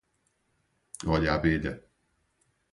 [1.05, 1.73] olhe a abelha